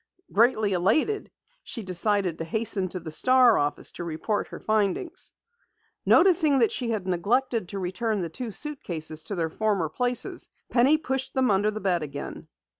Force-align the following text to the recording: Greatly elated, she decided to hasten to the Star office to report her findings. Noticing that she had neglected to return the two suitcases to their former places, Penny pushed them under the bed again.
Greatly 0.33 0.73
elated, 0.73 1.29
she 1.61 1.83
decided 1.83 2.39
to 2.39 2.43
hasten 2.43 2.87
to 2.87 2.99
the 2.99 3.11
Star 3.11 3.59
office 3.59 3.91
to 3.91 4.03
report 4.03 4.47
her 4.47 4.59
findings. 4.59 5.31
Noticing 6.07 6.57
that 6.57 6.71
she 6.71 6.89
had 6.89 7.05
neglected 7.05 7.69
to 7.69 7.77
return 7.77 8.21
the 8.21 8.29
two 8.29 8.49
suitcases 8.49 9.25
to 9.25 9.35
their 9.35 9.51
former 9.51 9.89
places, 9.89 10.49
Penny 10.71 10.97
pushed 10.97 11.35
them 11.35 11.51
under 11.51 11.69
the 11.69 11.81
bed 11.81 12.01
again. 12.01 12.47